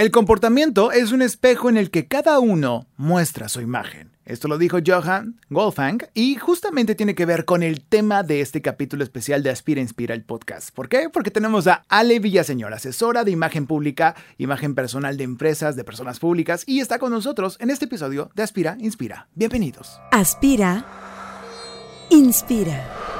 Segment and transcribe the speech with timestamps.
[0.00, 4.12] El comportamiento es un espejo en el que cada uno muestra su imagen.
[4.24, 8.62] Esto lo dijo Johan Wolfgang y justamente tiene que ver con el tema de este
[8.62, 10.70] capítulo especial de Aspira Inspira el podcast.
[10.74, 11.10] ¿Por qué?
[11.12, 16.18] Porque tenemos a Ale Villaseñor, asesora de imagen pública, imagen personal de empresas, de personas
[16.18, 19.28] públicas y está con nosotros en este episodio de Aspira Inspira.
[19.34, 20.00] Bienvenidos.
[20.12, 20.82] Aspira
[22.08, 23.19] Inspira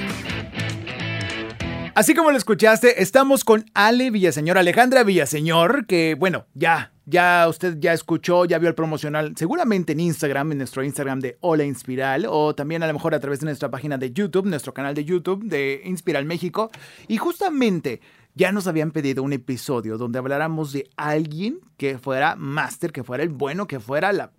[1.93, 7.79] Así como lo escuchaste, estamos con Ale Villaseñor, Alejandra Villaseñor, que bueno, ya, ya usted
[7.79, 12.25] ya escuchó, ya vio el promocional, seguramente en Instagram, en nuestro Instagram de Hola Inspiral,
[12.29, 15.03] o también a lo mejor a través de nuestra página de YouTube, nuestro canal de
[15.03, 16.71] YouTube de Inspiral México.
[17.09, 17.99] Y justamente
[18.33, 23.23] ya nos habían pedido un episodio donde habláramos de alguien que fuera máster, que fuera
[23.23, 24.31] el bueno, que fuera la,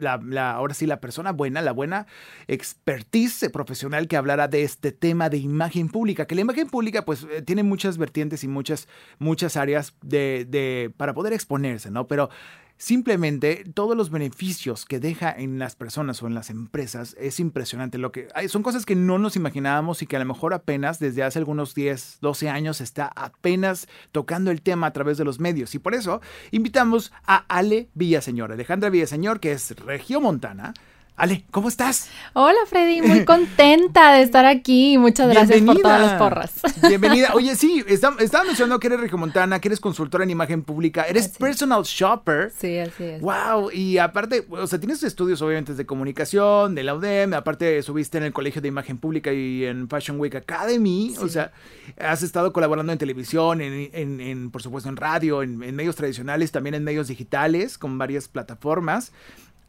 [0.53, 2.07] ahora sí, la persona buena, la buena
[2.47, 7.27] expertise profesional que hablara de este tema de imagen pública, que la imagen pública pues
[7.31, 12.07] eh, tiene muchas vertientes y muchas, muchas áreas de, para poder exponerse, ¿no?
[12.07, 12.31] Pero
[12.83, 17.97] simplemente todos los beneficios que deja en las personas o en las empresas es impresionante.
[17.97, 21.23] Lo que son cosas que no nos imaginábamos y que a lo mejor apenas desde
[21.23, 25.77] hace algunos 10, 12 años está apenas tocando el tema a través de los medios.
[25.77, 30.75] Y por eso invitamos a Ale Villaseñor, Alejandra Villaseñor, que es Regio Montana
[31.15, 32.09] Ale, ¿cómo estás?
[32.33, 34.97] Hola Freddy, muy contenta de estar aquí.
[34.97, 36.55] Muchas gracias por todas las porras.
[36.89, 37.33] Bienvenida.
[37.35, 41.83] Oye, sí, estaba, mencionando que eres regiomontana, que eres consultora en imagen pública, eres personal
[41.83, 42.51] shopper.
[42.57, 43.21] Sí, así es.
[43.21, 48.17] Wow, y aparte, o sea, tienes estudios obviamente de comunicación, de la UDEM, aparte subiste
[48.17, 51.53] en el Colegio de Imagen Pública y en Fashion Week Academy, o sea,
[52.01, 56.85] has estado colaborando en televisión, en, por supuesto en radio, en medios tradicionales, también en
[56.85, 59.13] medios digitales, con varias plataformas.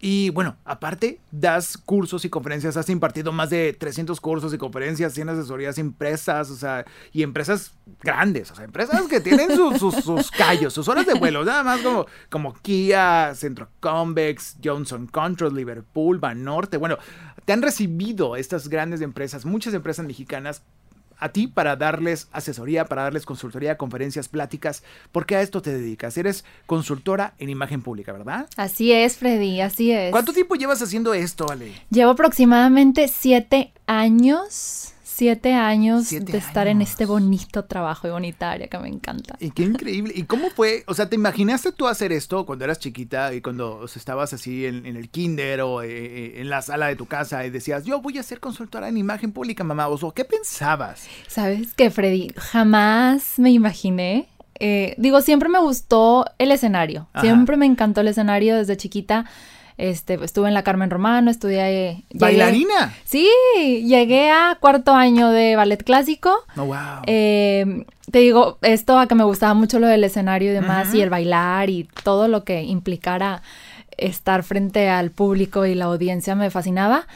[0.06, 5.14] Y bueno, aparte, das cursos y conferencias, has impartido más de 300 cursos y conferencias,
[5.14, 6.84] 100 asesorías empresas, o sea,
[7.14, 7.72] y empresas
[8.02, 11.80] grandes, o sea, empresas que tienen sus, sus, callos, sus horas de vuelo, nada más
[11.80, 16.97] como, como Kia, Centro Convex, Johnson Controls, Liverpool, Banorte, bueno,
[17.46, 20.63] te han recibido estas grandes empresas, muchas empresas mexicanas
[21.24, 26.18] a ti para darles asesoría, para darles consultoría, conferencias, pláticas, porque a esto te dedicas.
[26.18, 28.48] Eres consultora en imagen pública, ¿verdad?
[28.58, 30.12] Así es, Freddy, así es.
[30.12, 31.72] ¿Cuánto tiempo llevas haciendo esto, Ale?
[31.90, 38.68] Llevo aproximadamente siete años siete años de estar en este bonito trabajo y bonita área
[38.68, 39.35] que me encanta.
[39.40, 40.13] Y qué increíble.
[40.16, 40.84] ¿Y cómo fue?
[40.88, 44.85] O sea, ¿te imaginaste tú hacer esto cuando eras chiquita y cuando estabas así en,
[44.85, 48.18] el kinder o eh, eh, en la sala de tu casa y decías, yo voy
[48.18, 49.88] a ser consultora en imagen pública, mamá?
[49.88, 51.07] O ¿qué pensabas?
[51.28, 54.28] Sabes que, Freddy, jamás me imaginé
[54.59, 59.25] eh, digo, siempre me gustó el escenario, siempre me encantó el escenario desde chiquita.
[59.78, 62.04] Este, estuve en la Carmen Romano, estudié...
[62.14, 62.94] ¿Bailarina?
[63.06, 63.28] Sí,
[63.86, 66.32] llegué a cuarto año de ballet clásico.
[66.56, 67.02] Oh, wow.
[67.06, 71.02] Em, te digo, esto a que me gustaba mucho lo del escenario y demás, y
[71.02, 73.42] el bailar y todo lo que implicara
[73.98, 77.08] estar frente al público y la audiencia me fascinaba.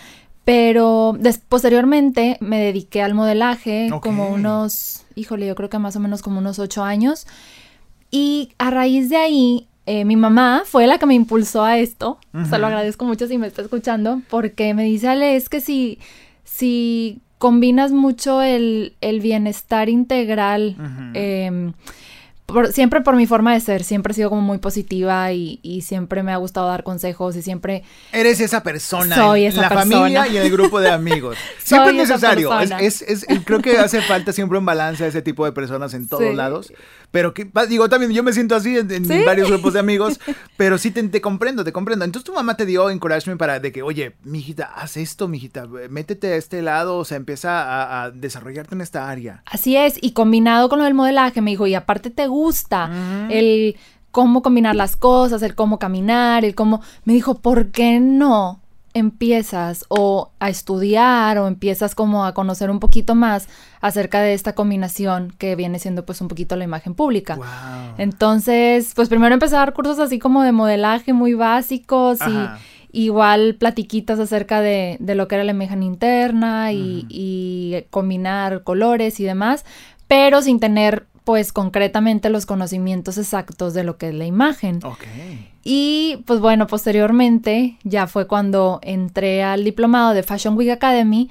[0.46, 1.18] Pero
[1.50, 6.40] posteriormente me dediqué al modelaje como unos, híjole, yo creo que más o menos como
[6.40, 7.28] unos ocho años.
[8.12, 12.20] Y a raíz de ahí eh, mi mamá fue la que me impulsó a esto.
[12.50, 15.98] Se lo agradezco mucho si me está escuchando, porque me dice, Ale, es que si,
[16.44, 20.76] si combinas mucho el, bienestar integral,
[22.72, 26.32] siempre por mi forma de ser, siempre he sido como muy positiva y, siempre me
[26.32, 27.84] ha gustado dar consejos y siempre...
[28.12, 29.16] Eres esa persona.
[29.16, 31.38] Soy esa en la familia y en el grupo de amigos.
[31.64, 32.52] Siempre es necesario.
[32.60, 33.04] Es,
[33.46, 36.72] creo que hace falta siempre un balance a ese tipo de personas en todos lados.
[37.12, 40.20] Pero que, digo, también yo me siento así en, varios grupos de amigos,
[40.58, 42.06] pero sí te, comprendo, te comprendo.
[42.06, 46.34] Entonces tu mamá te dio encouragement para de que, oye, mijita, haz esto, mijita, métete
[46.34, 49.42] a este lado, o sea, empieza a, desarrollarte en esta área.
[49.46, 52.37] Así es, y combinado con lo del modelaje, me dijo, y aparte te gusta
[53.30, 53.76] el
[54.12, 56.82] cómo combinar las cosas, el cómo caminar, el cómo...
[57.06, 58.60] Me dijo, ¿por qué no
[58.98, 63.48] empiezas o a estudiar o empiezas como a conocer un poquito más
[63.80, 67.38] acerca de esta combinación que viene siendo pues un poquito la imagen pública.
[67.98, 72.20] Entonces, pues primero empecé a dar cursos así como de modelaje muy básicos
[72.92, 79.20] y igual platiquitas acerca de, lo que era la imagen interna y, y combinar colores
[79.20, 79.64] y demás,
[80.08, 84.80] pero sin tener pues concretamente los conocimientos exactos de lo que es la imagen.
[85.62, 91.30] Y pues bueno, posteriormente ya fue cuando entré al diplomado de Fashion Week Academy,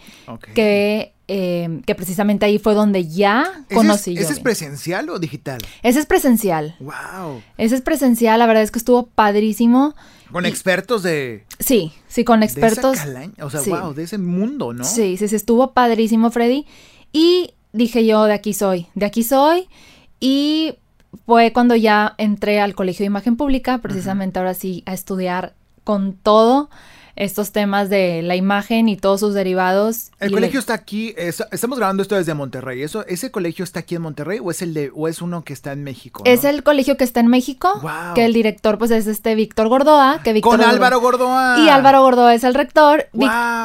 [0.52, 5.08] que, eh, que precisamente ahí fue donde ya ¿Ese conocí es, yo ¿Ese es presencial
[5.08, 5.62] o digital?
[5.82, 6.76] Ese es presencial.
[6.80, 7.40] Wow.
[7.56, 9.94] Ese es presencial, la verdad es que estuvo padrísimo.
[10.30, 12.96] Con Y- expertos de, Sí, sí, con de expertos.
[12.96, 13.70] esa calaña, o sea, sí.
[13.70, 14.84] wow, de ese mundo, ¿no?
[14.84, 16.66] Sí, sí, sí, estuvo padrísimo, Freddy.
[17.14, 19.68] Y dije yo, de aquí soy, de aquí soy.
[20.18, 20.74] Y
[21.26, 26.14] fue cuando ya entré al Colegio de Imagen Pública, precisamente ahora sí, a estudiar con
[26.14, 26.70] todo
[27.16, 30.10] estos temas de la imagen y todos sus derivados.
[30.20, 32.82] El colegio le- está aquí, es- estamos grabando esto desde Monterrey.
[32.82, 35.52] ¿Eso, ¿Ese colegio está aquí en Monterrey o es el de, o es uno que
[35.52, 36.22] está en México?
[36.26, 38.14] Es el colegio que está en México, Guau.
[38.14, 41.56] que el director pues es este Víctor Gordoa, que Víctor Con Gordoa- Álvaro Gordoa.
[41.64, 43.06] Y Álvaro Gordoa es el rector.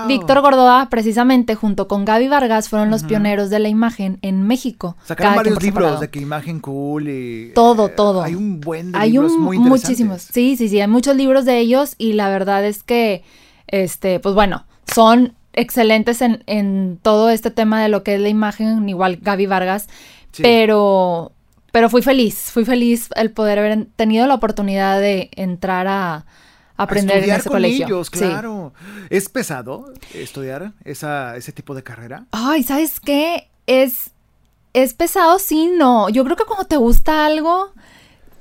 [0.08, 4.96] Víctor Gordoa, precisamente junto con Gaby Vargas, fueron los pioneros de la imagen en México.
[5.06, 6.00] Sacaron varios libros separado.
[6.02, 7.52] de que imagen cool y...
[7.54, 8.22] Todo, eh, todo.
[8.24, 9.90] Hay un buen de Hay libros un, muy interesantes.
[9.90, 10.22] muchísimos.
[10.22, 13.24] Sí, sí, sí, hay muchos libros de ellos y la verdad es que,
[13.72, 18.30] este, pues bueno, son excelentes en, en todo este tema de lo que es la
[18.30, 19.88] imagen, igual Gaby Vargas,
[20.32, 20.44] Sí.
[20.44, 21.34] pero,
[21.74, 26.26] pero fui feliz, fui feliz el poder haber tenido la oportunidad de entrar a,
[26.78, 27.86] aprender a en ese con colegio.
[27.86, 28.20] ellos, Sí.
[28.20, 28.74] claro.
[29.10, 32.26] ¿Es pesado estudiar esa, ese tipo de carrera?
[32.32, 33.50] Ay, ¿sabes qué?
[33.68, 34.12] Es,
[34.74, 36.08] es pesado, sí, no.
[36.10, 37.74] Yo creo que cuando te gusta algo,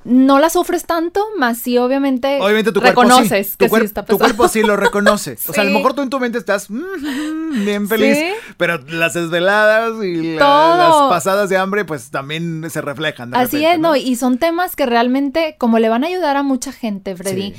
[0.03, 3.55] no la sufres tanto, más sí, obviamente, Obviamente tu cuerpo reconoces sí.
[3.57, 4.19] que Tu, sí está tu pesado.
[4.35, 5.37] cuerpo sí lo reconoce.
[5.47, 8.25] O sea, a lo mejor tú en tu mente estás mm, bien feliz, Sí.
[8.57, 13.31] pero las desveladas y la- las pasadas de hambre pues también se reflejan.
[13.31, 13.95] de Así repente, es, ¿no?
[13.95, 17.53] Y son temas que realmente, como le van a ayudar a mucha gente, Freddy,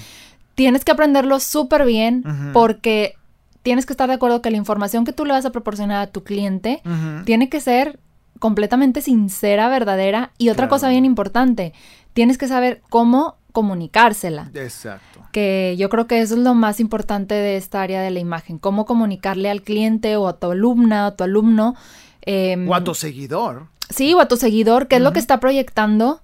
[0.55, 3.15] tienes que aprenderlo súper bien porque
[3.63, 6.07] tienes que estar de acuerdo que la información que tú le vas a proporcionar a
[6.09, 6.83] tu cliente
[7.25, 8.01] tiene que ser
[8.43, 10.33] completamente sincera, verdadera.
[10.37, 10.71] Y otra Claro.
[10.71, 11.73] cosa bien importante,
[12.13, 14.51] tienes que saber cómo comunicársela.
[14.55, 15.21] Exacto.
[15.31, 18.59] que yo creo que eso es lo más importante de esta área de la imagen,
[18.59, 21.75] cómo comunicarle al cliente o a tu alumna o a tu alumno.
[22.23, 23.69] em, O a tu seguidor.
[23.89, 26.21] Sí, o a tu seguidor, qué es lo que está proyectando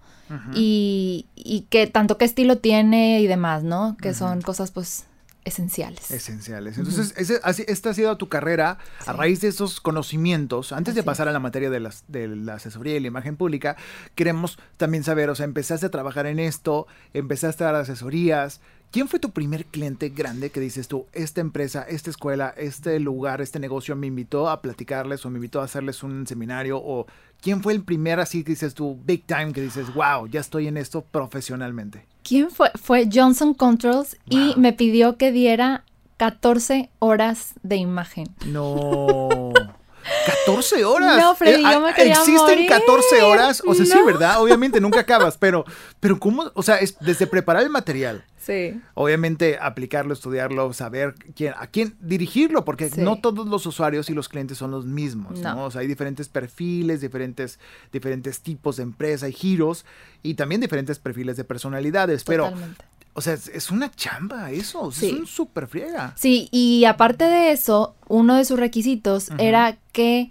[0.54, 3.96] y, y qué tanto qué estilo tiene y demás, ¿no?
[4.02, 5.04] Que son cosas pues
[5.44, 6.10] esenciales.
[6.10, 6.76] Esenciales.
[6.78, 10.72] Entonces, ese- esta ha sido tu carrera a raíz de esos conocimientos.
[10.72, 13.76] Antes de pasar a la materia de, las, de la asesoría y la imagen pública,
[14.14, 18.60] queremos también saber, o sea, empezaste a trabajar en esto, empezaste a dar asesorías.
[18.90, 23.42] ¿Quién fue tu primer cliente grande que dices tú, esta empresa, esta escuela, este lugar,
[23.42, 26.78] este negocio me invitó a platicarles o me invitó a hacerles un seminario?
[26.78, 27.06] ¿O
[27.42, 30.68] quién fue el primer así que dices tú, big time, que dices, wow, ya estoy
[30.68, 32.06] en esto profesionalmente?
[32.22, 32.70] ¿Quién fue?
[32.82, 35.84] Fue Johnson Controls y me pidió que diera
[36.16, 38.28] 14 horas de imagen.
[38.46, 39.52] No.
[40.46, 41.16] 14 horas.
[41.18, 42.68] No, Freddy, Eh, yo me ah, quería Existen morir.
[42.68, 43.62] 14 horas.
[43.66, 43.98] O sea, sí.
[44.04, 44.40] ¿verdad?
[44.42, 45.64] Obviamente nunca acabas, pero,
[46.00, 46.50] pero ¿cómo?
[46.54, 48.24] O sea, es desde preparar el material.
[48.38, 48.80] Sí.
[48.94, 53.02] Obviamente aplicarlo, estudiarlo, saber quién, a quién dirigirlo, porque Sí.
[53.02, 55.54] no todos los usuarios y los clientes son los mismos, ¿no?
[55.54, 55.64] No.
[55.66, 57.58] O sea, hay diferentes perfiles, diferentes,
[57.92, 59.84] diferentes tipos de empresa y giros,
[60.22, 62.24] y también diferentes perfiles de personalidades.
[62.24, 62.84] Pero, Totalmente.
[63.18, 65.14] O sea, es, es una chamba eso, o sea, Sí.
[65.14, 66.14] es un súper friega.
[66.16, 70.30] Sí, y aparte de eso, uno de sus requisitos era que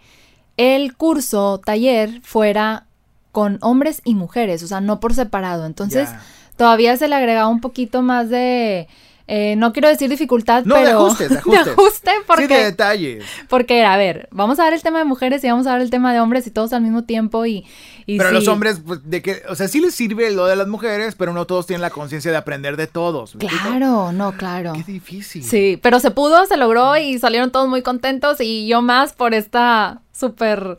[0.58, 2.86] el curso, taller, fuera
[3.32, 5.66] con hombres y mujeres, o sea, no por separado.
[5.68, 6.22] Entonces, Ya.
[6.58, 8.88] todavía se le agregaba un poquito más de,
[9.28, 11.68] eh, no quiero decir dificultad, No, de pero ajustes, de ajustes.
[11.68, 13.26] ajuste porque, Sí, de detalles.
[13.50, 15.90] porque a ver, vamos a ver el tema de mujeres y vamos a ver el
[15.90, 17.66] tema de hombres y todos al mismo tiempo y,
[18.06, 18.36] y Pero sí.
[18.36, 21.34] los hombres, pues, de que, o sea, sí les sirve lo de las mujeres, pero
[21.34, 23.36] no todos tienen la conciencia de aprender de todos.
[23.38, 24.72] Claro, no, claro.
[24.74, 25.44] Qué difícil.
[25.44, 29.34] Sí, pero se pudo, se logró y salieron todos muy contentos y yo más por
[29.34, 30.78] esta súper,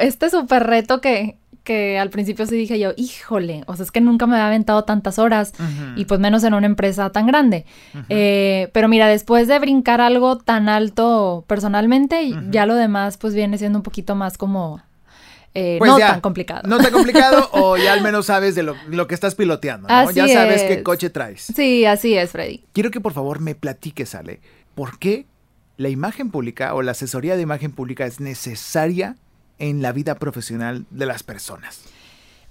[0.00, 4.00] este súper reto que, que al principio sí dije yo, híjole, o sea, es que
[4.00, 5.52] nunca me había aventado tantas horas
[5.96, 7.66] y pues menos en una empresa tan grande.
[8.08, 13.58] Eh, pero mira, después de brincar algo tan alto personalmente, ya lo demás pues viene
[13.58, 14.80] siendo un poquito más como...
[15.54, 16.62] eh, Pues no ya, tan complicado.
[16.68, 19.94] No tan complicado o ya al menos sabes de lo, lo que estás piloteando, ¿no?
[19.94, 21.42] Así ya sabes qué coche traes.
[21.54, 22.64] Sí, así es, Freddy.
[22.72, 24.40] Quiero que por favor me platiques, Ale,
[24.74, 25.26] ¿por qué
[25.78, 29.16] la imagen pública o la asesoría de imagen pública es necesaria
[29.58, 31.82] en la vida profesional de las personas?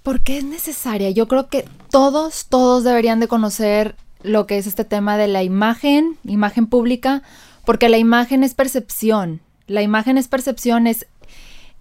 [0.02, 1.10] Porque es necesaria.
[1.10, 5.42] Yo creo que todos, todos deberían de conocer lo que es este tema de la
[5.42, 7.22] imagen, imagen pública,
[7.64, 9.40] porque la imagen es percepción.
[9.66, 11.06] La imagen es percepción, es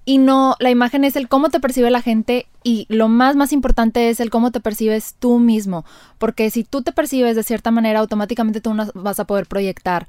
[0.07, 3.51] y no, la imagen es el cómo te percibe la gente y lo más, más
[3.51, 5.83] importante es el cómo te percibes tú mismo.
[6.19, 10.07] Porque si tú te percibes de cierta manera, automáticamente tú no vas a poder proyectar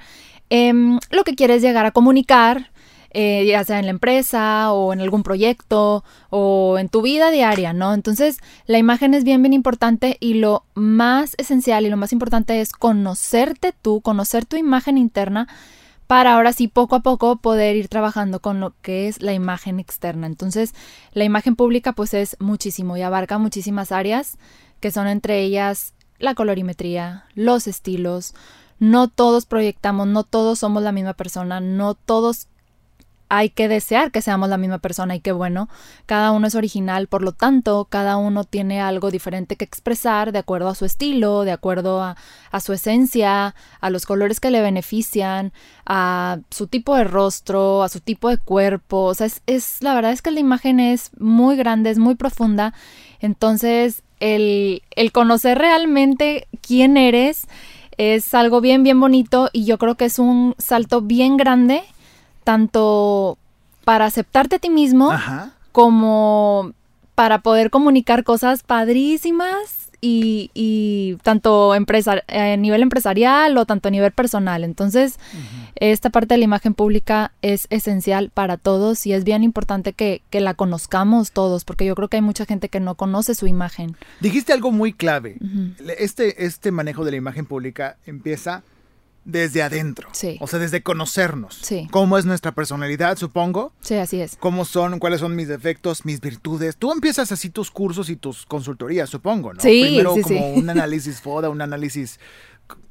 [0.50, 2.70] em, lo que quieres llegar a comunicar,
[3.18, 7.72] eh, ya sea en la empresa o en algún proyecto o en tu vida diaria,
[7.72, 7.94] ¿no?
[7.94, 12.60] Entonces, la imagen es bien, bien importante y lo más esencial y lo más importante
[12.60, 15.48] es conocerte tú, conocer tu imagen interna
[16.06, 19.80] para ahora sí poco a poco poder ir trabajando con lo que es la imagen
[19.80, 20.26] externa.
[20.26, 20.74] Entonces,
[21.14, 24.36] la imagen pública pues es muchísimo y abarca muchísimas áreas
[24.80, 28.34] que son entre ellas la colorimetría, los estilos.
[28.78, 32.48] No todos proyectamos, no todos somos la misma persona, no todos
[33.28, 35.68] hay que desear que seamos la misma persona y qué bueno,
[36.06, 40.38] cada uno es original, por lo tanto, cada uno tiene algo diferente que expresar de
[40.38, 42.16] acuerdo a su estilo, de acuerdo a,
[42.60, 45.52] su esencia, a los colores que le benefician,
[45.84, 49.04] a su tipo de rostro, a su tipo de cuerpo.
[49.04, 52.14] O sea, es, es la verdad es que la imagen es muy grande, es muy
[52.14, 52.72] profunda.
[53.20, 57.46] Entonces, el, el conocer realmente quién eres
[57.98, 61.82] es algo bien, bien bonito y yo creo que es un salto bien grande
[62.46, 63.38] tanto
[63.84, 65.10] para aceptarte a ti mismo
[65.72, 66.72] como
[67.16, 74.12] para poder comunicar cosas padrísimas y, tanto empresa, a nivel empresarial o tanto a nivel
[74.12, 74.62] personal.
[74.62, 75.18] Entonces,
[75.74, 80.22] esta parte de la imagen pública es esencial para todos y es bien importante que,
[80.30, 83.48] que, la conozcamos todos, porque yo creo que hay mucha gente que no conoce su
[83.48, 83.96] imagen.
[84.20, 85.38] Dijiste algo muy clave.
[85.98, 88.62] este, este manejo de la imagen pública empieza
[89.26, 90.08] desde adentro.
[90.12, 90.38] Sí.
[90.40, 91.58] O sea, desde conocernos.
[91.60, 91.88] Sí.
[91.90, 93.72] Cómo es nuestra personalidad, supongo.
[93.80, 94.36] Sí, así es.
[94.36, 96.76] Cómo son, cuáles son mis defectos, mis virtudes.
[96.76, 99.60] Tú empiezas así tus cursos y tus consultorías, supongo, ¿no?
[99.60, 102.18] Sí, Primero sí, como un análisis FODA, un análisis...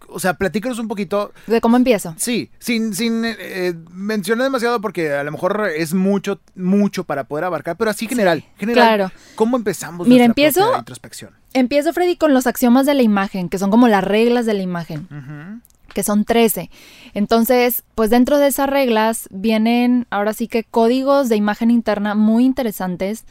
[0.07, 1.33] O sea, platícanos un poquito.
[1.47, 2.13] ¿De cómo empiezo?
[2.17, 7.45] Sí, sin, sin eh, mencionar demasiado porque a lo mejor es mucho, mucho para poder
[7.45, 8.45] abarcar, pero así general.
[8.57, 9.11] general claro.
[9.33, 11.31] ¿Cómo empezamos Mira, empiezo, introspección?
[11.53, 14.61] Empiezo, Freddy, con los axiomas de la imagen, que son como las reglas de la
[14.61, 15.61] imagen
[15.95, 16.69] que son 13.
[17.15, 22.45] Entonces, pues dentro de esas reglas vienen ahora sí que códigos de imagen interna muy
[22.45, 23.25] interesantes.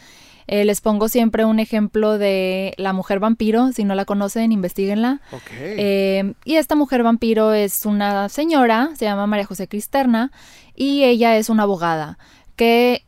[0.46, 5.20] Eh, les pongo siempre un ejemplo de la mujer vampiro, si no la conocen, investiguenla.
[5.52, 10.32] Eh, y esta mujer vampiro es una señora, se llama María José Cristerna,
[10.74, 12.18] y ella es una abogada
[12.56, 13.03] que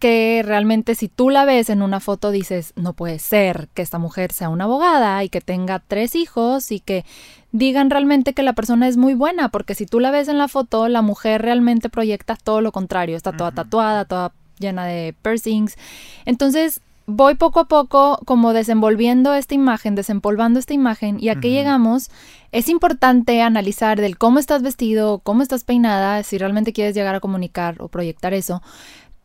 [0.00, 3.98] que realmente si tú la ves en una foto dices, no puede ser que esta
[3.98, 7.04] mujer sea una abogada y que tenga tres hijos y que
[7.52, 10.48] digan realmente que la persona es muy buena, porque si tú la ves en la
[10.48, 15.76] foto, la mujer realmente proyecta todo lo contrario, está toda tatuada, toda llena de piercings.
[16.24, 21.50] Entonces, voy poco a poco como desenvolviendo esta imagen, desempolvando esta imagen y a qué
[21.50, 22.10] llegamos,
[22.52, 27.20] es importante analizar del cómo estás vestido, cómo estás peinada, si realmente quieres llegar a
[27.20, 28.62] comunicar o proyectar eso,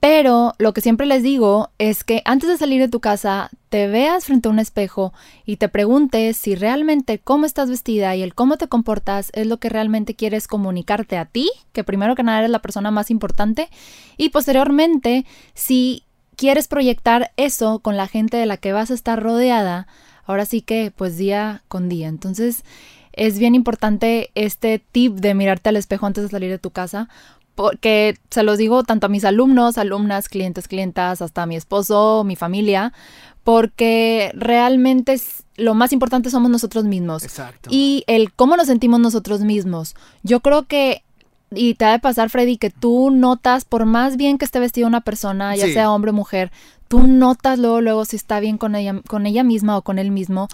[0.08, 3.88] pero lo que siempre les digo es que antes de salir de tu casa, te
[3.88, 5.14] veas frente a un espejo
[5.48, 9.58] y te preguntes si realmente cómo estás vestida y el cómo te comportas es lo
[9.58, 13.68] que realmente quieres comunicarte a ti, que primero que nada eres la persona más importante,
[14.16, 16.04] y posteriormente si
[16.36, 19.88] quieres proyectar eso con la gente de la que vas a estar rodeada,
[20.28, 22.10] ahora sí que pues día con día.
[22.10, 22.64] Entonces
[23.12, 27.10] es bien importante este tip de mirarte al espejo antes de salir de tu casa
[27.56, 32.24] porque se los digo tanto a mis alumnos, alumnas, clientes, clientas, hasta a mi esposo,
[32.26, 32.94] mi familia,
[33.44, 35.20] porque realmente
[35.56, 37.24] lo más importante somos nosotros mismos.
[37.24, 37.70] Exacto.
[37.72, 39.96] Y el cómo nos sentimos nosotros mismos.
[40.24, 41.02] Yo creo que
[41.52, 44.88] y te ha de pasar, Freddy, que tú notas, por más bien que esté vestida
[44.88, 46.52] una persona, ya sea hombre o mujer,
[46.96, 50.12] tú notas luego, luego si está bien con ella, con ella misma o con él
[50.12, 50.48] mismo,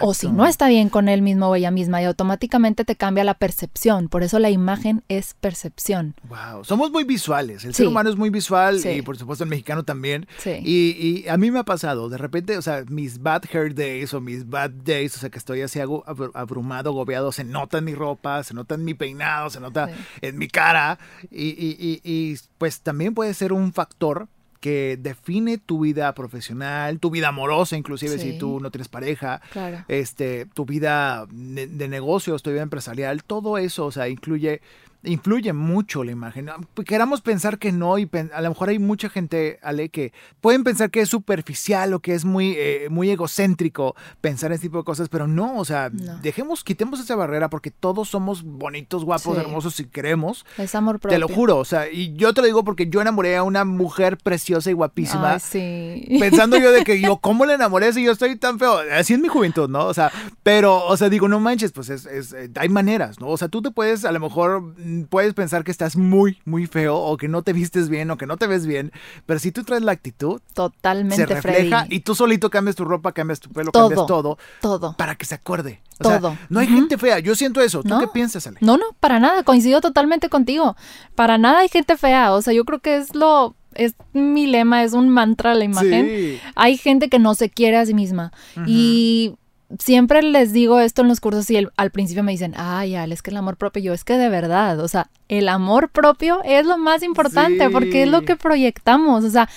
[0.00, 3.24] o si no está bien con él mismo o ella misma, y automáticamente te cambia
[3.24, 4.08] la percepción.
[4.08, 6.14] Por eso la imagen es percepción.
[6.28, 7.64] Wow, somos muy visuales.
[7.64, 10.28] El ser humano es muy visual y por supuesto el mexicano también.
[10.44, 14.14] Y, y, a mí me ha pasado, de repente, o sea, mis bad hair days
[14.14, 17.94] o mis bad days, o sea, que estoy así abrumado, agobiado, se nota en mi
[17.96, 19.90] ropa, se nota en mi peinado, se nota
[20.20, 20.98] en mi cara.
[21.30, 24.28] Y, y, y pues también puede ser un factor
[24.60, 29.40] que define tu vida profesional, tu vida amorosa, inclusive si tú no tienes pareja,
[29.88, 34.60] este, tu vida de, de negocios, tu vida empresarial, todo eso, o sea, incluye
[35.04, 36.50] influye mucho la imagen.
[36.84, 40.90] Queramos pensar que no y a lo mejor hay mucha gente, Ale, que pueden pensar
[40.90, 44.84] que es superficial o que es muy, eh, muy egocéntrico pensar en ese tipo de
[44.84, 49.74] cosas, pero no, o sea, dejemos, quitemos esa barrera porque todos somos bonitos, guapos, hermosos
[49.74, 50.44] si queremos.
[50.56, 51.16] Es amor propio.
[51.16, 53.64] Te lo juro, o sea, y yo te lo digo porque yo enamoré a una
[53.64, 55.38] mujer preciosa y guapísima.
[55.38, 56.16] sí.
[56.18, 58.78] Pensando yo de que yo, ¿cómo le enamoré si yo estoy tan feo?
[58.92, 59.86] Así es mi juventud, ¿no?
[59.86, 60.10] O sea,
[60.42, 63.28] pero, o sea, digo, no manches, pues es, es, eh, hay maneras, ¿no?
[63.28, 64.74] O sea, tú te puedes a lo mejor
[65.08, 68.26] puedes pensar que estás muy, muy feo o que no te vistes bien o que
[68.26, 68.92] no te ves bien,
[69.26, 71.96] pero si tú traes la actitud, Totalmente, se refleja Freddy.
[71.96, 74.94] y tú solito cambias tu ropa, cambias tu pelo, Todo, cambias todo todo.
[74.96, 75.80] para que se acuerde.
[76.00, 76.20] O Todo.
[76.30, 77.82] sea, no hay gente fea, yo siento eso.
[77.82, 78.00] ¿Tú No.
[78.00, 78.58] qué piensas, Ale?
[78.60, 80.76] No, no, para nada, coincido totalmente contigo.
[81.14, 84.84] Para nada hay gente fea, o sea, yo creo que es lo, es mi lema,
[84.84, 86.06] es un mantra la imagen.
[86.06, 86.40] Sí.
[86.54, 88.32] Hay gente que no se quiere a sí misma
[88.66, 89.34] y
[89.78, 93.14] siempre les digo esto en los cursos y el- al principio me dicen, ay, Ale,
[93.14, 96.40] es que el amor propio, yo es que de verdad, o sea, el amor propio
[96.44, 97.72] es lo más importante Sí.
[97.72, 99.48] porque es lo que proyectamos, o sea,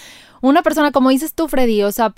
[0.41, 2.13] una persona como dices tú, Freddy, o sea,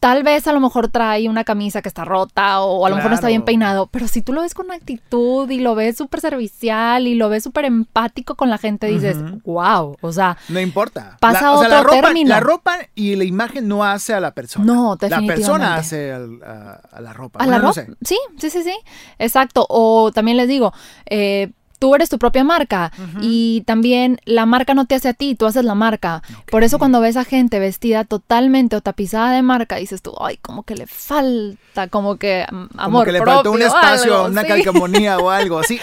[0.00, 3.10] tal vez a lo mejor trae una camisa que está rota o a lo mejor
[3.10, 6.20] no está bien peinado, pero si tú lo ves con actitud y lo ves súper
[6.20, 11.16] servicial y lo ves súper empático con la gente, dices, wow, o sea, No importa.
[11.20, 12.28] Pasa La- o sea, otro la ropa, término.
[12.28, 14.64] La ropa y la imagen no hace a la persona.
[14.64, 15.80] No, La persona definitivamente.
[15.80, 17.38] hace al- a, a la ropa.
[17.40, 17.74] A Bueno, la no ropa.
[17.74, 17.88] sé.
[18.02, 18.74] Sí, sí, sí, sí.
[19.18, 19.66] Exacto.
[19.68, 20.72] O también les digo,
[21.06, 25.34] eh, tú eres tu propia marca y también la marca no te hace a ti,
[25.34, 26.22] tú haces la marca.
[26.50, 30.36] Por eso cuando ves a gente vestida totalmente o tapizada de marca, dices tú, ay,
[30.38, 34.14] como que le falta, como que mm, Como amor que le propio, faltó un espacio,
[34.16, 34.48] algo, una sí.
[34.48, 35.78] calcamonía o algo así.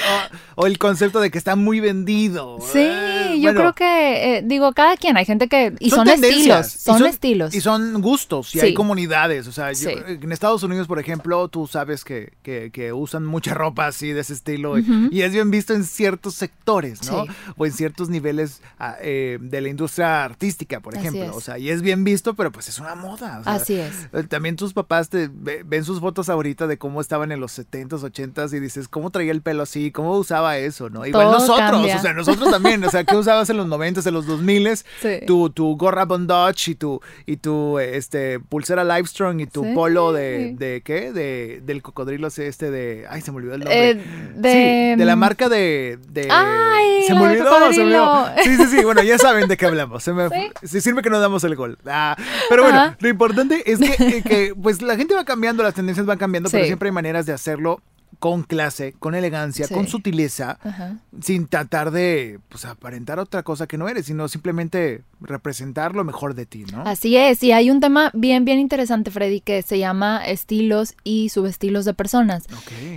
[0.55, 2.57] O, o el concepto de que está muy vendido.
[2.61, 6.07] Sí, Eh, yo bueno, creo que, eh, digo, cada quien, hay gente que, y son,
[6.07, 7.53] estilos, y son, estilos.
[7.55, 8.65] Y son gustos, y Sí.
[8.67, 9.47] hay comunidades.
[9.47, 9.95] O sea, yo- Sí.
[10.07, 14.21] en Estados Unidos, por ejemplo, tú sabes que, que- que usan mucha ropa así de
[14.21, 14.77] ese estilo.
[14.77, 15.09] y-.
[15.11, 17.25] Y es bien visto en ciertos sectores, ¿no?
[17.25, 17.32] Sí.
[17.58, 21.32] O en ciertos niveles ah, eh, de la industria artística, por Así ejemplo.
[21.32, 21.36] es.
[21.36, 23.39] O sea, y es bien visto, pero pues es una moda.
[23.39, 24.10] o sea, Así es.
[24.13, 27.58] eh, También tus papás te ve- ven sus fotos ahorita de cómo estaban en los
[27.58, 29.92] 70s, 80s y dices, ¿cómo traía el pelo así?
[29.92, 30.89] ¿Cómo usaba eso?
[30.89, 31.06] ¿no?
[31.06, 31.98] Igual Todo nosotros, cambia.
[31.98, 34.86] o sea, nosotros también, o sea, ¿qué usabas en los 90s, en los 2000s?
[35.01, 35.25] Sí.
[35.25, 39.72] Tu, tu gorra bondage y tu, y tu este, pulsera Livestrong y tu Sí.
[39.74, 41.12] polo de, de, ¿qué?
[41.12, 43.89] De, del cocodrilo este de, ay, se me olvidó el nombre.
[43.92, 43.94] Eh,
[44.36, 44.51] de-
[44.96, 45.75] Sí, de la marca de,
[46.10, 48.25] de Ay, se me olvidó, se me olvidó.
[48.44, 50.03] Sí, sí, sí, bueno, ya saben de qué hablamos.
[50.03, 50.29] Se me,
[50.63, 50.82] Sí.
[50.82, 51.77] sirve que no damos el gol.
[51.86, 52.15] Ah,
[52.50, 52.98] pero bueno, Ajá.
[53.00, 56.50] lo importante es que, eh, que, pues la gente va cambiando, las tendencias van cambiando,
[56.50, 57.82] pero siempre hay maneras de hacerlo
[58.19, 59.74] con clase, con elegancia, Sí.
[59.74, 60.98] con sutileza, Ajá.
[61.22, 66.36] sin tratar de pues, aparentar otra cosa que no eres, sino simplemente representar lo mejor
[66.36, 66.81] de ti, ¿no?
[66.84, 71.29] Así es, y hay un tema bien, bien interesante, Freddy, que se llama estilos y
[71.29, 72.45] subestilos de personas.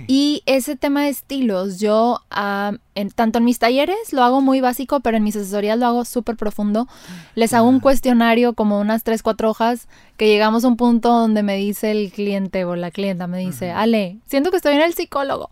[0.07, 4.61] Y ese tema de estilos, yo ah, en, tanto en mis talleres lo hago muy
[4.61, 6.87] básico, pero en mis asesorías lo hago súper profundo.
[7.35, 9.87] Les hago un cuestionario como unas tres, cuatro hojas,
[10.19, 13.71] que llegamos a un punto donde me dice el cliente o la clienta, me dice,
[13.71, 15.49] Ale, siento que estoy en el psicólogo,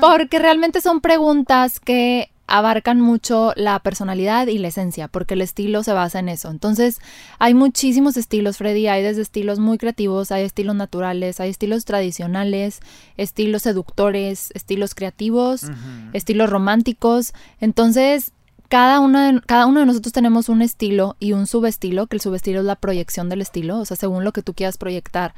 [0.00, 5.84] porque realmente son preguntas que abarcan mucho la personalidad y la esencia, porque el estilo
[5.84, 6.50] se basa en eso.
[6.50, 6.98] Entonces,
[7.38, 8.88] hay muchísimos estilos, Freddy.
[8.88, 12.80] Hay desde estilos muy creativos, hay estilos naturales, hay estilos tradicionales,
[13.16, 15.66] estilos seductores, estilos creativos,
[16.12, 17.32] estilos románticos.
[17.60, 18.32] Entonces,
[18.70, 22.22] cada, una de- cada uno de nosotros tenemos un estilo y un subestilo, que el
[22.22, 25.34] subestilo es la proyección del estilo, o sea, según lo que tú quieras proyectar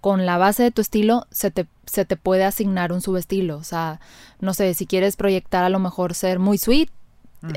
[0.00, 3.58] con la base de tu estilo, se te, se te puede asignar un subestilo.
[3.58, 4.00] O sea,
[4.40, 6.88] no sé, si quieres proyectar a lo mejor ser muy sweet,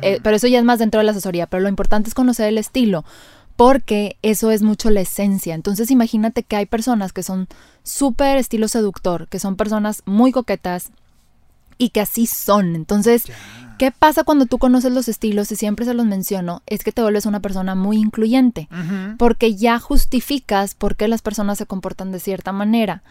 [0.01, 2.47] eh, pero eso ya es más dentro de la asesoría, pero lo importante es conocer
[2.47, 3.05] el estilo,
[3.55, 5.55] porque eso es mucho la esencia.
[5.55, 7.47] Entonces imagínate que hay personas que son
[7.83, 10.89] súper estilo seductor, que son personas muy coquetas
[11.77, 12.75] y que así son.
[12.75, 13.23] Entonces,
[13.77, 15.51] ¿qué pasa cuando tú conoces los estilos?
[15.51, 18.67] Y siempre se los menciono, es que te vuelves una persona muy incluyente,
[19.17, 23.03] porque ya justificas por qué las personas se comportan de cierta manera.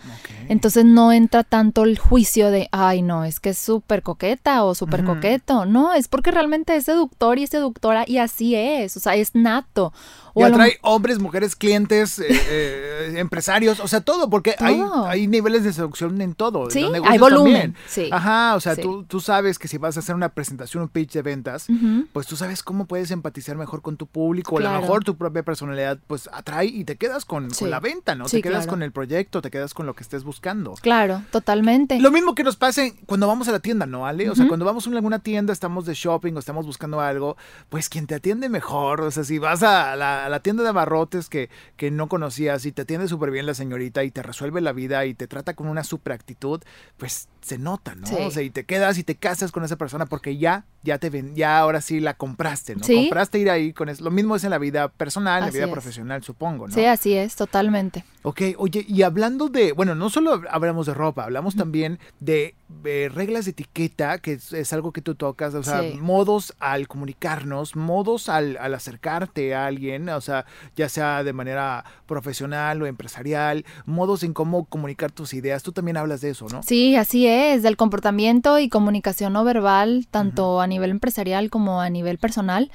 [0.49, 4.75] Entonces no entra tanto el juicio de, ay, no, es que es súper coqueta o
[4.75, 5.65] súper coqueto.
[5.67, 9.35] No, es porque realmente es seductor y es seductora y así es, o sea, es
[9.35, 9.93] nato.
[10.35, 14.77] O Y lo atrae hombres, mujeres, clientes, eh, eh, empresarios, o sea, todo, porque hay,
[14.79, 15.07] Todo.
[15.07, 16.65] hay niveles de seducción en todo.
[16.65, 17.77] en Sí, hay volumen, también.
[17.87, 18.09] sí.
[18.11, 18.81] Ajá, o sea, Sí.
[18.81, 22.07] tú, tú sabes que si vas a hacer una presentación, un pitch de ventas, Ujú.
[22.13, 24.81] pues tú sabes cómo puedes empatizar mejor con tu público, o a lo Claro.
[24.83, 27.67] mejor tu propia personalidad, pues atrae y te quedas con, con Sí.
[27.67, 28.29] la venta, ¿no?
[28.29, 28.71] Sí, te quedas claro.
[28.71, 30.75] con el proyecto, te quedas con lo que estés buscando.
[30.81, 31.99] Claro, totalmente.
[31.99, 34.31] Lo mismo que nos pasa cuando vamos a la tienda, ¿no, Ale?
[34.31, 37.37] O sea, cuando vamos a alguna tienda, estamos de shopping o estamos buscando algo,
[37.69, 40.69] pues quien te atiende mejor, o sea, si vas a la, a la tienda de
[40.69, 44.61] abarrotes que, que no conocías y te atiende súper bien la señorita y te resuelve
[44.61, 46.61] la vida y te trata con una super actitud,
[46.99, 48.07] pues se nota, ¿no?
[48.07, 48.17] Sí.
[48.21, 51.09] O sea, y te quedas y te casas con esa persona porque ya, ya te
[51.11, 52.83] ven, ya ahora sí la compraste, ¿no?
[52.85, 52.95] Sí.
[52.97, 54.03] Compraste ir ahí con eso.
[54.03, 55.71] Lo mismo es en la vida personal, en la vida es.
[55.71, 56.75] profesional, supongo, ¿no?
[56.75, 58.05] Sí, así es, totalmente.
[58.23, 62.55] Ok, oye, y hablando de, bueno, no solo hab- hablamos de ropa, hablamos también de,
[62.85, 65.99] eh, reglas de etiqueta, que es, es algo que tú tocas, o sea, Sí.
[66.01, 71.85] modos al comunicarnos, modos al, al acercarte a alguien, o sea, ya sea de manera
[72.07, 76.63] profesional o empresarial, modos en cómo comunicar tus ideas, tú también hablas de eso, ¿no?
[76.63, 81.91] Sí, así es, del comportamiento y comunicación no verbal, tanto a nivel empresarial como a
[81.91, 82.71] nivel personal.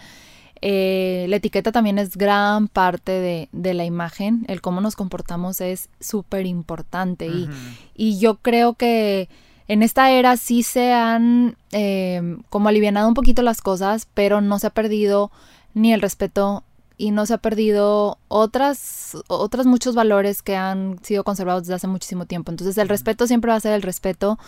[0.61, 5.61] Eh, la etiqueta también es gran parte de, de, la imagen, el cómo nos comportamos
[5.61, 7.47] es súper importante y,
[7.95, 9.29] y, yo creo que
[9.67, 14.59] en esta era sí se han eh, como alivianado un poquito las cosas, pero no
[14.59, 15.31] se ha perdido
[15.73, 16.63] ni el respeto
[16.97, 21.87] y no se ha perdido otras, otros muchos valores que han sido conservados desde hace
[21.87, 22.51] muchísimo tiempo.
[22.51, 24.39] Entonces el respeto siempre va a ser el respeto,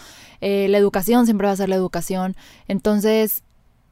[0.42, 2.36] eh, la educación siempre va a ser la educación.
[2.68, 3.44] Entonces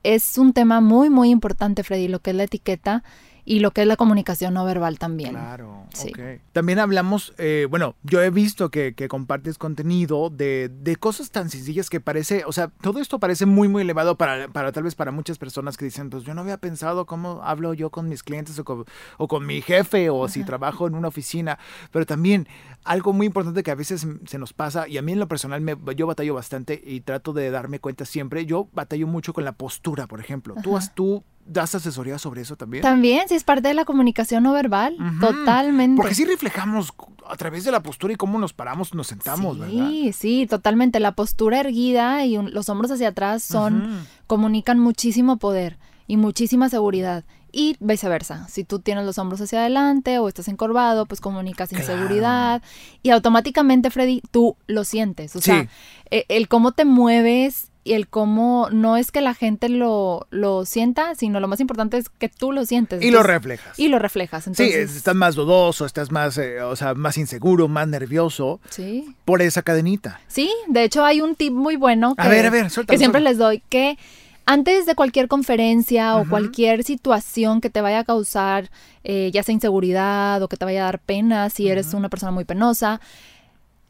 [0.03, 3.03] es un tema muy, muy importante, Freddy, lo que es la etiqueta
[3.47, 5.31] y lo que es la comunicación no verbal también.
[5.31, 6.11] Claro, sí.
[6.51, 11.89] También hablamos, eh, bueno, yo he visto que, compartes contenido de, de, cosas tan sencillas
[11.89, 15.11] que parece, o sea, todo esto parece muy, muy elevado para, para tal vez para
[15.11, 18.59] muchas personas que dicen, pues yo no había pensado cómo hablo yo con mis clientes
[18.59, 18.83] o con,
[19.17, 21.57] o con mi jefe o si trabajo en una oficina,
[21.91, 22.49] pero también
[22.83, 25.61] algo muy importante que a veces se nos pasa, y a mí en lo personal
[25.61, 29.53] me, yo batallo bastante y trato de darme cuenta siempre, yo batallo mucho con la
[29.53, 30.53] postura, por ejemplo.
[30.61, 32.83] Tú, has, tú ¿Das asesoría sobre eso también?
[32.83, 35.95] También, si es parte de la comunicación no verbal, totalmente.
[36.01, 36.93] Porque sí reflejamos
[37.25, 39.89] a través de la postura y cómo nos paramos, nos sentamos, ¿verdad?
[39.89, 40.99] Sí, sí, totalmente.
[40.99, 47.23] La postura erguida y los hombros hacia atrás son, comunican muchísimo poder y muchísima seguridad.
[47.51, 52.61] Y viceversa, si tú tienes los hombros hacia adelante o estás encorvado, pues comunicas inseguridad
[53.03, 55.35] y automáticamente, Freddy, tú lo sientes.
[55.35, 55.67] O sea,
[56.11, 60.65] e, el cómo te mueves y el cómo no es que la gente lo, lo
[60.65, 63.01] sienta, sino lo más importante es que tú lo sientes.
[63.01, 63.79] Y lo reflejas.
[63.79, 64.45] Y lo reflejas.
[64.45, 68.59] Entonces, sí, estás más dudoso, estás más, eh, o sea, más inseguro, más nervioso.
[68.69, 69.15] Sí.
[69.23, 70.19] Por esa cadenita.
[70.27, 73.21] Sí, de hecho hay un tip muy bueno que, a ver, a ver, que siempre
[73.21, 73.97] les doy, que
[74.45, 78.69] antes de cualquier conferencia o cualquier situación que te vaya a causar,
[79.03, 82.31] eh, ya sea inseguridad o que te vaya a dar pena si eres una persona
[82.31, 82.99] muy penosa,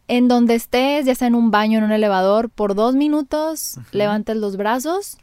[0.07, 4.37] en donde estés, ya sea en un baño, en un elevador, por dos minutos levantes
[4.37, 5.17] los brazos,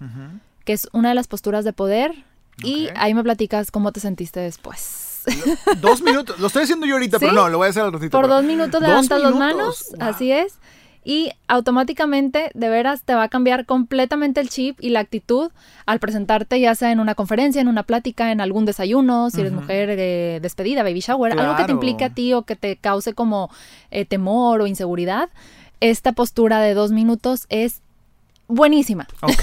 [0.64, 2.24] que es una de las posturas de poder,
[2.62, 5.22] y ahí me platicas cómo te sentiste después.
[5.80, 8.10] Dos minutos, lo estoy haciendo yo ahorita, pero no, lo voy a hacer al ratito.
[8.10, 10.58] Por dos minutos levantas las manos, así es
[11.04, 15.50] y automáticamente de veras te va a cambiar completamente el chip y la actitud
[15.84, 19.52] al presentarte ya sea en una conferencia, en una plática, en algún desayuno, si eres
[19.52, 23.12] mujer eh, despedida, baby shower, algo que te implique a ti o que te cause
[23.12, 23.50] como
[23.90, 25.28] eh, temor o inseguridad.
[25.80, 27.82] Esta postura de dos minutos es
[28.48, 29.06] buenísima.
[29.20, 29.42] Ok.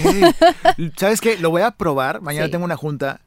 [0.98, 1.38] ¿Sabes qué?
[1.38, 2.22] Lo voy a probar.
[2.22, 3.22] Mañana tengo una junta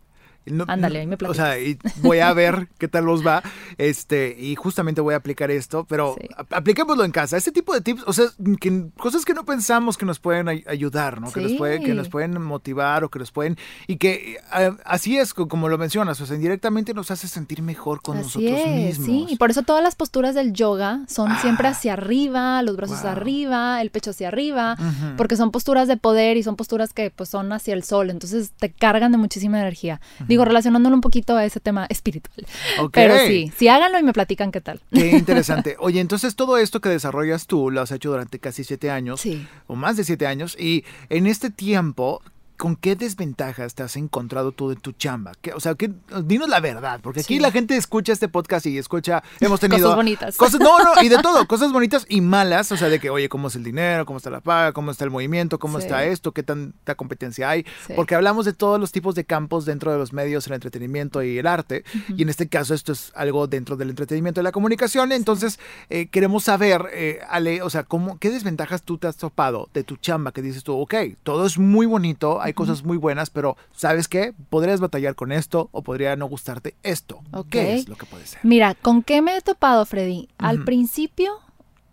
[0.67, 3.43] Ándale, ahí me O sea, y voy a ver qué tal los va.
[3.79, 6.17] Este, y justamente voy a aplicar esto, pero
[6.51, 7.37] apliquémoslo en casa.
[7.37, 8.27] Este tipo de tips, o sea,
[8.61, 11.33] que, cosas que no pensamos que nos pueden ayudar, ¿no?
[11.33, 13.57] Que, nos pueden, que nos pueden motivar o que nos pueden.
[13.87, 14.39] Y que
[14.85, 19.07] así es como lo mencionas, o sea, indirectamente nos hace sentir mejor con nosotros mismos.
[19.07, 21.39] Sí, y por eso todas las posturas del yoga son ah.
[21.41, 24.77] siempre hacia arriba, los brazos arriba, el pecho hacia arriba,
[25.17, 28.53] porque son posturas de poder y son posturas que pues son hacia el sol, entonces
[28.59, 30.01] te cargan de muchísima energía.
[30.35, 32.45] Digo, relacionándolo un poquito a ese tema espiritual.
[32.93, 34.81] Pero sí, sí háganlo y me platican qué tal.
[34.93, 35.77] Qué interesante.
[35.81, 39.23] Oye, entonces todo esto que desarrollas tú lo has hecho durante casi siete años.
[39.69, 40.57] O más de siete años.
[40.59, 42.21] Y en este tiempo,
[42.57, 45.33] ¿con qué desventajas te has encontrado tú de tu chamba?
[45.55, 45.93] o sea, que,
[46.25, 49.83] dinos la verdad, porque aquí la gente escucha este podcast y escucha, hemos tenido...
[49.83, 50.37] Cosas bonitas.
[50.37, 53.29] Cosas, no, no, y de todo, cosas bonitas y malas, o sea, de que, oye,
[53.29, 54.07] ¿cómo es el dinero?
[54.07, 54.73] ¿Cómo está la paga?
[54.73, 55.59] ¿Cómo está el movimiento?
[55.59, 56.33] ¿Cómo está esto?
[56.33, 57.65] ¿Qué tanta competencia hay?
[57.97, 61.39] Porque hablamos de todos los tipos de campos dentro de los medios, el entretenimiento y
[61.39, 61.85] el arte,
[62.17, 65.59] y en este caso esto es algo dentro del entretenimiento y la comunicación, entonces
[65.91, 69.85] eh, queremos saber, eh, Ale, o sea, ¿cómo, ¿qué desventajas tú te has topado de
[69.85, 73.57] tu chamba que dices tú, ok, todo es muy bonito, hay cosas muy buenas, pero
[73.73, 74.35] ¿sabes qué?
[74.51, 77.21] Podrías batallar con esto o podría no gustarte esto.
[77.49, 78.39] ¿Qué es lo que puede ser?
[78.43, 80.29] Mira, ¿con qué me he topado, Freddy?
[80.37, 81.33] Al principio,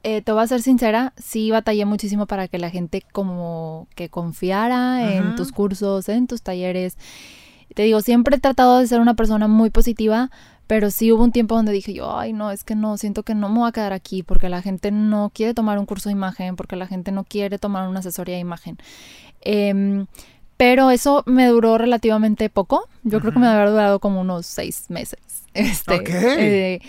[0.03, 4.09] eh, te voy a ser sincera, sí batallé muchísimo para que la gente como que
[4.09, 6.97] confiara en tus cursos, en tus talleres.
[7.73, 10.31] Te digo, siempre he tratado de ser una persona muy positiva,
[10.67, 13.35] pero sí hubo un tiempo donde dije yo, ay, no, es que no, siento que
[13.35, 16.13] no me voy a quedar aquí porque la gente no quiere tomar un curso de
[16.13, 18.77] imagen, porque la gente no quiere tomar una asesoría de imagen.
[19.39, 20.05] Eh,
[20.61, 22.87] pero eso me duró relativamente poco.
[23.01, 25.19] Yo creo que me había durado como unos seis meses.
[25.53, 26.81] Este, eh,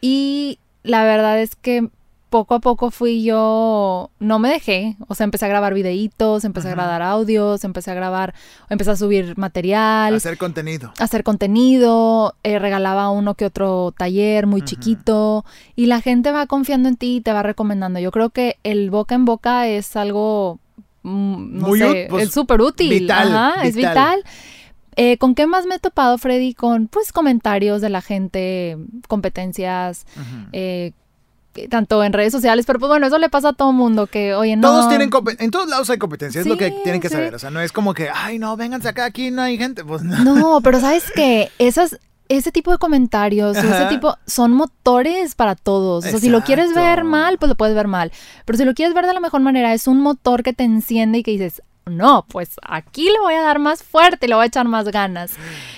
[0.00, 1.90] y la verdad es que
[2.30, 6.68] poco a poco fui yo, no me dejé, o sea, empecé a grabar videitos, empecé
[6.68, 8.34] a grabar audios, empecé a grabar,
[8.70, 10.14] empecé a subir material.
[10.14, 10.92] Hacer contenido.
[10.98, 15.44] Hacer contenido, eh, regalaba uno que otro taller muy chiquito
[15.76, 17.98] y la gente va confiando en ti y te va recomendando.
[17.98, 20.60] Yo creo que el boca en boca es algo
[21.02, 22.90] Mm, no sé, pues, es súper útil.
[22.90, 24.22] Vital, es vital.
[24.96, 26.54] Eh, ¿Con qué más me he topado, Freddy?
[26.54, 30.06] Con pues comentarios de la gente, competencias,
[30.52, 30.92] eh,
[31.70, 34.56] tanto en redes sociales, pero pues bueno, eso le pasa a todo mundo que, oye,
[34.56, 34.68] no.
[34.68, 37.14] Todos tienen en todos lados hay competencia, es lo que tienen que sí.
[37.14, 37.34] saber.
[37.34, 39.84] O sea, no es como que, ay, no, vénganse acá, aquí no hay gente.
[39.84, 40.22] Pues no.
[40.24, 46.04] No, pero sabes que esas, ese tipo de comentarios, ese tipo, son motores para todos.
[46.04, 48.12] O sea, si lo quieres ver mal, pues lo puedes ver mal.
[48.44, 51.18] Pero si lo quieres ver de la mejor manera, es un motor que te enciende
[51.18, 54.48] y que dices, no, pues aquí le voy a dar más fuerte, le voy a
[54.48, 55.32] echar más ganas.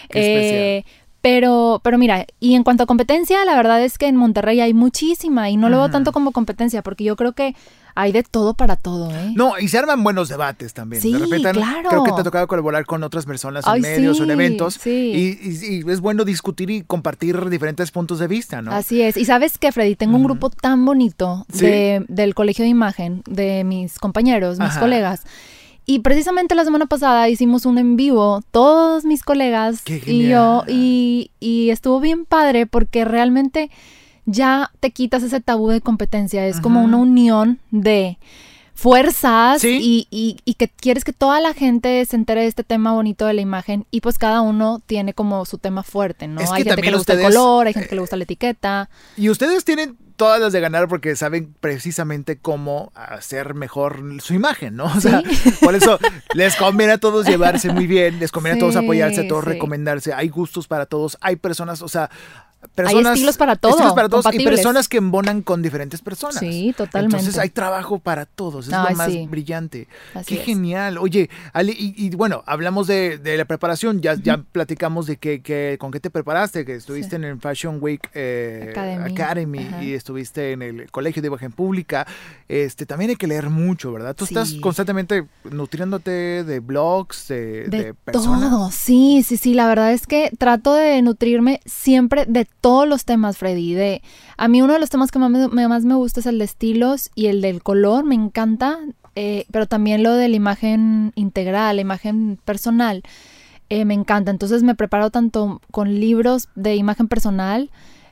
[0.08, 0.84] Qué Eh,
[1.20, 4.72] pero, pero mira, y en cuanto a competencia, la verdad es que en Monterrey hay
[4.72, 7.54] muchísima y no lo veo tanto como competencia, porque yo creo que
[7.94, 9.32] hay de todo para todo, ¿eh?
[9.34, 11.02] No, y se arman buenos debates también.
[11.02, 11.88] Sí, de repente claro.
[11.88, 14.32] creo que te ha tocado colaborar con otras personas en Ay, medios o en sí,
[14.32, 14.74] eventos.
[14.74, 15.38] sí.
[15.40, 18.72] Y, y- y es bueno discutir y compartir diferentes puntos de vista, ¿no?
[18.72, 19.16] Así es.
[19.16, 21.66] Y sabes que, Freddy, tengo un grupo tan bonito Sí.
[21.66, 24.80] de, del colegio de imagen, de mis compañeros, mis Ajá.
[24.80, 25.22] colegas.
[25.86, 31.32] Y precisamente la semana pasada hicimos un en vivo, todos mis colegas y yo, y,
[31.40, 33.70] y estuvo bien padre porque realmente
[34.30, 36.46] ya te quitas ese tabú de competencia.
[36.46, 38.18] Es como una unión de
[38.74, 39.78] fuerzas Sí.
[39.82, 43.26] y, y- y que quieres que toda la gente se entere de este tema bonito
[43.26, 46.40] de la imagen y pues cada uno tiene como su tema fuerte, ¿no?
[46.40, 48.16] Es que hay gente que le gusta el color, hay gente que eh, le gusta
[48.16, 48.88] la etiqueta.
[49.18, 54.76] Y ustedes tienen todas las de ganar porque saben precisamente cómo hacer mejor su imagen,
[54.76, 54.84] ¿no?
[54.86, 55.22] O sea,
[55.60, 55.98] por eso
[56.34, 60.14] les conviene a todos llevarse muy bien, les conviene a todos apoyarse, a todos recomendarse.
[60.14, 62.10] Hay gustos para todos, hay personas, o sea,
[62.74, 63.14] personas.
[63.14, 66.38] estilos para todo, estilos para todos y personas que embonan con diferentes personas.
[66.40, 67.16] Sí, totalmente.
[67.16, 69.26] Entonces hay trabajo para todos, es Ay, lo más sí.
[69.28, 69.88] brillante.
[70.14, 70.46] Así Qué es.
[70.46, 70.98] genial.
[70.98, 75.40] Oye, Ale, y, y bueno, hablamos de, de la preparación, ya, ya platicamos de que,
[75.42, 78.72] que- con qué te preparaste, que estuviste en el Fashion Week eh,
[79.04, 79.66] Academy.
[79.82, 82.06] Y estuviste en el Colegio de Imagen Pública.
[82.48, 84.14] Este, también hay que leer mucho, ¿verdad?
[84.14, 88.50] Tú estás constantemente nutriéndote de blogs, de, De, de personas.
[88.50, 93.04] todo, sí, sí, sí, la verdad es que trato de nutrirme siempre de todos los
[93.04, 93.74] temas, Freddy.
[93.74, 94.02] De,
[94.36, 96.44] a mí uno de los temas que más me, más me gusta es el de
[96.44, 98.78] estilos y el del color, me encanta,
[99.16, 103.02] eh, pero también lo de la imagen integral, la imagen personal,
[103.68, 104.30] eh, me encanta.
[104.30, 107.70] Entonces me preparo tanto con libros de imagen personal,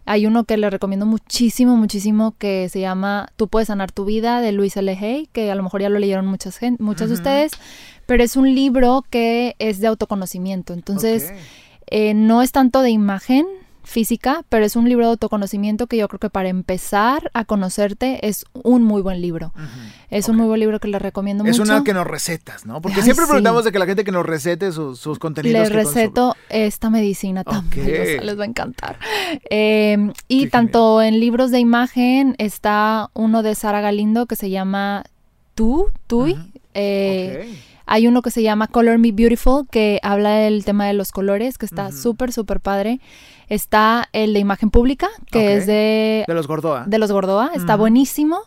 [0.09, 4.41] hay uno que le recomiendo muchísimo, muchísimo, que se llama Tú puedes sanar tu vida,
[4.41, 4.91] de Luis L.
[4.91, 7.21] Hay, que a lo mejor ya lo leyeron muchas, muchas de Ujú.
[7.21, 7.53] ustedes,
[8.07, 10.73] pero es un libro que es de autoconocimiento.
[10.73, 11.31] Entonces,
[11.89, 13.45] eh, no es tanto de imagen
[13.89, 18.27] física, pero es un libro de autoconocimiento que yo creo que para empezar a conocerte
[18.29, 19.53] es un muy buen libro.
[20.11, 21.71] Es un muy buen libro que le recomiendo Es mucho.
[21.73, 22.81] una que nos recetas, ¿no?
[22.83, 23.31] Porque Ay, siempre sí.
[23.31, 25.59] preguntamos de que la gente que nos recete sus, sus contenidos.
[25.61, 25.95] Les que consume.
[26.03, 27.93] receto esta medicina también, Ok.
[28.01, 28.99] o sea, les va a encantar.
[29.51, 34.51] Eh, y Qué tanto en libros de imagen está uno de Sara Galindo que se
[34.51, 35.05] llama
[35.55, 36.37] Tú, Tui.
[36.75, 37.59] Eh.
[37.91, 41.57] Hay uno que se llama Color Me Beautiful, que habla del tema de los colores,
[41.57, 43.01] que está súper, súper padre.
[43.49, 46.85] Está el de imagen pública, que es de, De los Gordoa.
[46.87, 48.41] de los Gordoa, está buenísimo.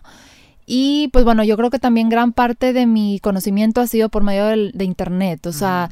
[0.66, 4.24] Y pues bueno, yo creo que también gran parte de mi conocimiento ha sido por
[4.24, 5.46] medio del- de internet.
[5.48, 5.90] O sea,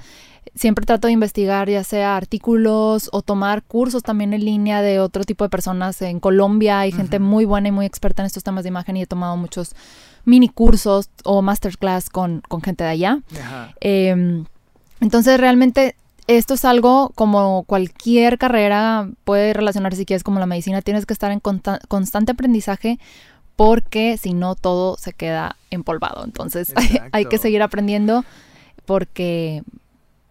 [0.56, 5.24] siempre trato de investigar ya sea artículos o tomar cursos también en línea de otro
[5.24, 6.02] tipo de personas.
[6.02, 9.02] En Colombia hay gente muy buena y muy experta en estos temas de imagen y
[9.02, 9.76] he tomado muchos
[10.26, 13.20] mini cursos o masterclass con, con gente de allá.
[13.42, 13.74] Ajá.
[13.82, 14.44] Eh,
[15.02, 15.96] entonces realmente
[16.38, 21.14] esto es algo como cualquier carrera puede relacionarse si quieres como la medicina, tienes que
[21.14, 23.00] estar en consta- constante aprendizaje
[23.56, 26.24] porque si no todo se queda empolvado.
[26.24, 28.24] Entonces hay, hay que seguir aprendiendo
[28.86, 29.64] porque,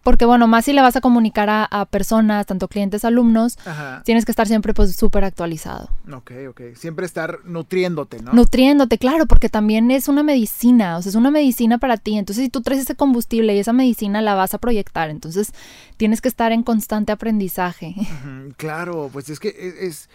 [0.09, 4.01] porque bueno, más si le vas a comunicar a, a personas, tanto clientes, alumnos, Ajá.
[4.03, 5.91] tienes que estar siempre pues súper actualizado.
[6.11, 6.61] Ok, ok.
[6.73, 8.33] Siempre estar nutriéndote, ¿no?
[8.33, 12.17] Nutriéndote, claro, porque también es una medicina, o sea, es una medicina para ti.
[12.17, 15.51] Entonces, si tú traes ese combustible y esa medicina la vas a proyectar, entonces
[15.97, 17.93] tienes que estar en constante aprendizaje.
[18.57, 20.09] Claro, pues es que e, es, es,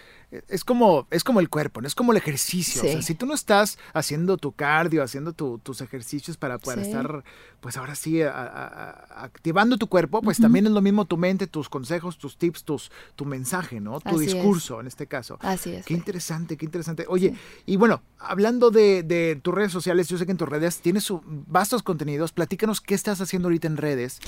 [0.48, 1.86] es como, es como el cuerpo, ¿no?
[1.86, 2.82] Es como el ejercicio.
[2.82, 6.80] O sea, si tú no estás haciendo tu cardio, haciendo tu- tus ejercicios para poder
[6.80, 6.86] Sí.
[6.90, 7.22] estar,
[7.60, 11.16] pues ahora sí, a- a- a- activando tu cuerpo, pues también es lo mismo tu
[11.16, 14.00] mente, tus consejos, tus tips, tus, tu mensaje, ¿no?
[14.00, 14.32] Tu Así es.
[14.34, 15.38] discurso, en este caso.
[15.40, 15.84] Así es.
[15.86, 17.06] Qué interesante, qué interesante.
[17.08, 17.34] Oye,
[17.66, 21.04] y bueno, hablando de, de tus redes sociales, yo sé que en tus redes tienes
[21.04, 22.32] su- vastos contenidos.
[22.32, 24.20] Platícanos qué estás haciendo ahorita en redes,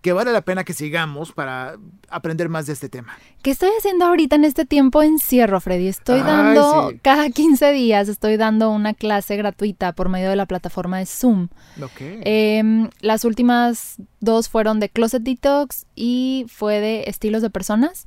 [0.00, 1.76] que vale la pena que sigamos para
[2.08, 3.18] aprender más de este tema.
[3.42, 5.88] ¿Qué estoy haciendo ahorita en este tiempo encierro, Freddy?
[5.88, 6.98] Estoy Ay, dando, sí.
[7.02, 11.48] cada 15 días estoy dando una clase gratuita por medio de la plataforma de Zoom.
[11.98, 18.06] Em, las últimas dos fueron de Closet Detox y fue de estilos de personas.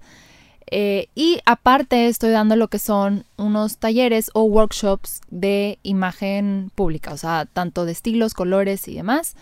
[0.74, 7.12] Eh, y aparte estoy dando lo que son unos talleres o workshops de imagen pública,
[7.12, 9.36] o sea, tanto de estilos, colores y demás.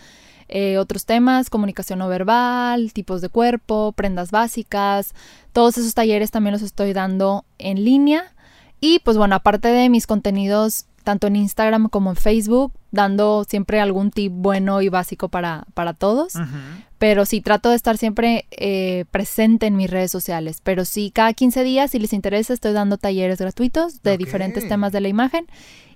[0.52, 5.14] Eh, otros temas, comunicación no verbal, tipos de cuerpo, prendas básicas.
[5.52, 8.32] Todos esos talleres también los estoy dando en línea
[8.80, 13.80] Y pues bueno, aparte de mis contenidos tanto en Instagram como en Facebook, dando siempre
[13.80, 16.34] algún tip bueno y básico para, para todos.
[16.98, 20.60] Pero sí, trato de estar siempre eh, presente en mis redes sociales.
[20.62, 24.92] Pero sí, cada 15 días, si les interesa, estoy dando talleres gratuitos de diferentes temas
[24.92, 25.46] de la imagen.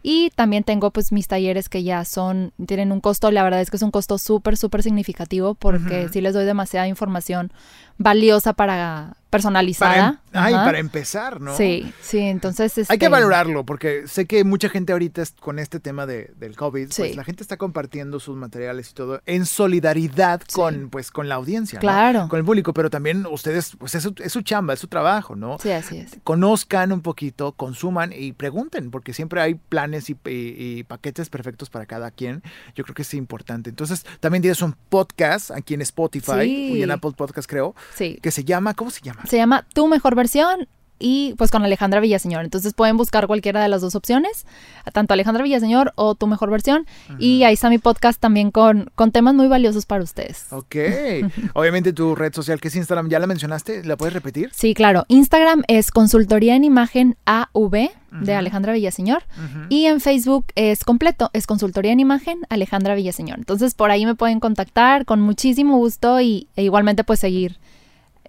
[0.06, 3.70] Y también tengo pues mis talleres que ya son, tienen un costo, la verdad es
[3.70, 7.50] que es un costo súper, súper significativo porque sí les doy demasiada información
[7.96, 10.20] valiosa para personalizada.
[10.32, 11.56] Para, em, para empezar, ¿no?
[11.56, 12.78] Sí, sí, entonces...
[12.78, 16.56] Hay que este valorarlo porque sé que mucha gente ahorita con este tema de, del
[16.56, 21.28] COVID, pues la gente está compartiendo sus materiales y todo en solidaridad con, pues, con
[21.28, 22.28] la audiencia, claro.
[22.28, 25.34] Con el público, pero también ustedes, pues es su, es su chamba, es su trabajo,
[25.34, 25.58] ¿no?
[25.58, 26.16] Sí, así es.
[26.22, 32.10] Conozcan un poquito, consuman y pregunten, porque siempre hay planes y, paquetes perfectos para cada
[32.10, 32.42] quien.
[32.74, 33.70] Yo creo que es importante.
[33.70, 38.18] Entonces, también tienes un podcast aquí en Spotify y en Apple Podcast, creo, sí.
[38.22, 39.23] que se llama, ¿cómo se llama?
[39.28, 42.44] Se llama Tu Mejor Versión y pues con Alejandra Villaseñor.
[42.44, 44.46] Entonces pueden buscar cualquiera de las dos opciones,
[44.92, 46.86] tanto Alejandra Villaseñor o tu mejor versión.
[47.18, 50.46] Y ahí está mi podcast también con, con temas muy valiosos para ustedes.
[50.50, 50.76] Ok.
[51.54, 53.84] Obviamente tu red social que es Instagram, ¿ya la mencionaste?
[53.84, 54.50] ¿La puedes repetir?
[54.54, 55.04] Sí, claro.
[55.08, 59.24] Instagram es Consultoría en Imagen AV de Alejandra Villaseñor.
[59.68, 63.38] Y en Facebook es completo, es Consultoría en Imagen Alejandra Villaseñor.
[63.38, 67.58] Entonces por ahí me pueden contactar con muchísimo gusto y, e igualmente pues seguir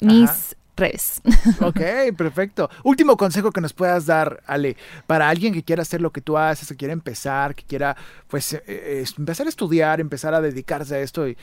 [0.02, 1.22] mis redes.
[1.62, 1.80] Ok,
[2.18, 2.70] perfecto.
[2.84, 4.76] Último consejo que nos puedas dar, Ale,
[5.08, 7.96] para alguien que quiera hacer lo que tú haces, que quiera empezar, que quiera
[8.28, 11.38] pues eh, eh, empezar a estudiar, empezar a dedicarse a esto y,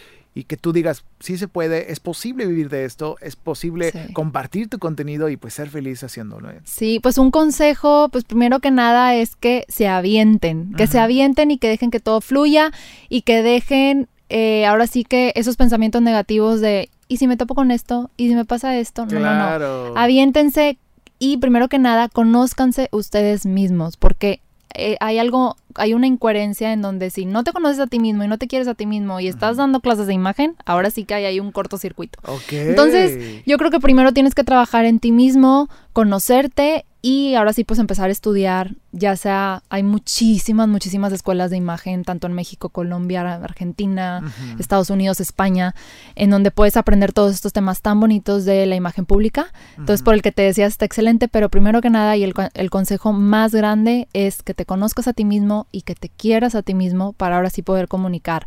[0.47, 4.79] que tú digas, sí se puede, es posible vivir de esto, es posible compartir tu
[4.79, 6.49] contenido y pues ser feliz haciéndolo.
[6.64, 11.51] Sí, pues un consejo, pues primero que nada es que se avienten, que se avienten
[11.51, 12.73] y que dejen que todo fluya
[13.11, 17.55] y que dejen eh, ahora sí que esos pensamientos negativos de ¿y si me topo
[17.55, 18.11] con esto?
[18.16, 19.05] ¿Y si me pasa esto?
[19.05, 19.98] No, no, no.
[19.98, 20.79] Aviéntense
[21.18, 24.40] y primero que nada, conózcanse ustedes mismos, porque
[24.75, 28.25] eh, hay algo, hay una incoherencia en donde si no te conoces a ti mismo
[28.25, 31.05] y no te quieres a ti mismo y estás dando clases de imagen, ahora sí
[31.05, 32.19] que hay ahí un cortocircuito.
[32.51, 37.65] Entonces, yo creo que primero tienes que trabajar en ti mismo, conocerte y ahora sí,
[37.65, 42.69] pues empezar a estudiar, ya sea, hay muchísimas, muchísimas escuelas de imagen, tanto en México,
[42.69, 44.23] Colombia, Argentina,
[44.61, 45.75] Estados Unidos, España,
[46.15, 49.53] en donde puedes aprender todos estos temas tan bonitos de la imagen pública.
[49.77, 52.71] Entonces, por el que te decías, está excelente, pero primero que nada, y el, el
[52.71, 56.62] consejo más grande es que te conozcas a ti mismo y que te quieras a
[56.62, 58.46] ti mismo para ahora sí poder comunicar